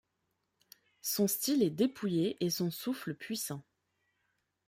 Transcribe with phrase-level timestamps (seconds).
[1.03, 3.63] Son style est dépouillé et son souffle puissant.